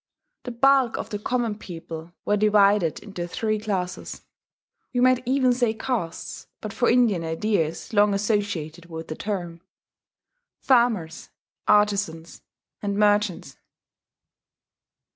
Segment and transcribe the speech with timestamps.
[0.45, 4.23] The bulk of the common people were divided into three classes
[4.95, 9.61] (we might even say castes, but for Indian ideas long associated with the term):
[10.59, 11.29] Farmers,
[11.67, 12.41] Artizans,
[12.81, 13.57] and Merchants.